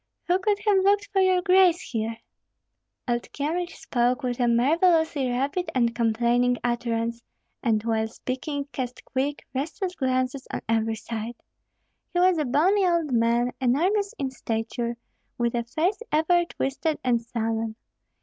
[0.25, 2.17] who could have looked for your grace here!"
[3.07, 7.21] Old Kyemlich spoke with a marvellously rapid and complaining utterance,
[7.61, 11.35] and while speaking cast quick, restless glances on every side.
[12.15, 14.97] He was a bony old man, enormous in stature,
[15.37, 17.75] with a face ever twisted and sullen!